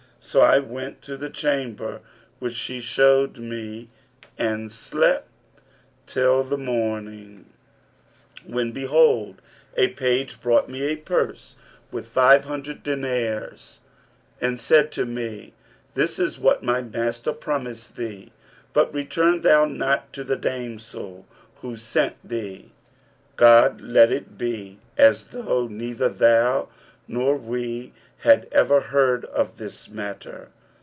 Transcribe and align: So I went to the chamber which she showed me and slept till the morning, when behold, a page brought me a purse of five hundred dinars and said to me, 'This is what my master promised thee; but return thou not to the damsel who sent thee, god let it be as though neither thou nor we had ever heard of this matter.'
So 0.23 0.41
I 0.41 0.59
went 0.59 1.01
to 1.01 1.17
the 1.17 1.31
chamber 1.31 1.99
which 2.37 2.53
she 2.53 2.79
showed 2.79 3.39
me 3.39 3.89
and 4.37 4.71
slept 4.71 5.27
till 6.05 6.43
the 6.43 6.59
morning, 6.59 7.47
when 8.45 8.71
behold, 8.71 9.41
a 9.75 9.87
page 9.87 10.39
brought 10.39 10.69
me 10.69 10.83
a 10.83 10.95
purse 10.95 11.55
of 11.91 12.05
five 12.07 12.45
hundred 12.45 12.83
dinars 12.83 13.79
and 14.39 14.59
said 14.59 14.91
to 14.91 15.07
me, 15.07 15.53
'This 15.95 16.19
is 16.19 16.37
what 16.39 16.61
my 16.61 16.83
master 16.83 17.33
promised 17.33 17.95
thee; 17.95 18.31
but 18.73 18.93
return 18.93 19.41
thou 19.41 19.65
not 19.65 20.13
to 20.13 20.23
the 20.23 20.37
damsel 20.37 21.25
who 21.55 21.75
sent 21.75 22.15
thee, 22.23 22.71
god 23.37 23.81
let 23.81 24.11
it 24.11 24.37
be 24.37 24.77
as 24.99 25.25
though 25.25 25.67
neither 25.67 26.09
thou 26.09 26.69
nor 27.07 27.35
we 27.35 27.91
had 28.19 28.47
ever 28.51 28.79
heard 28.81 29.25
of 29.25 29.57
this 29.57 29.89
matter.' 29.89 30.47